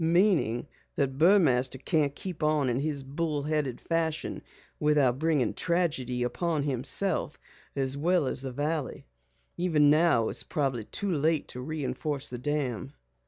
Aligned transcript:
"Meaning 0.03 0.65
that 0.95 1.19
Burmaster 1.19 1.77
can't 1.77 2.15
keep 2.15 2.41
on 2.41 2.69
in 2.69 2.79
his 2.79 3.03
bull 3.03 3.43
headed 3.43 3.79
fashion 3.79 4.41
without 4.79 5.19
bringing 5.19 5.53
tragedy 5.53 6.23
upon 6.23 6.63
himself 6.63 7.37
as 7.75 7.95
well 7.95 8.25
as 8.25 8.41
the 8.41 8.51
valley. 8.51 9.05
Even 9.57 9.91
now 9.91 10.29
it's 10.29 10.41
probably 10.43 10.85
too 10.85 11.11
late 11.13 11.49
to 11.49 11.61
reinforce 11.61 12.29
the 12.29 12.39
dam." 12.39 12.93